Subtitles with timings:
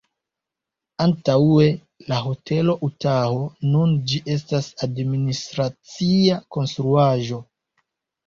[1.03, 1.65] Antaŭe
[2.13, 3.43] la Hotelo Utaho,
[3.75, 7.39] nun ĝi estas administracia konstruaĵo.